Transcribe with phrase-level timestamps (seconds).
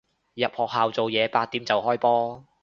[0.33, 2.43] 入學校做嘢，八點就開波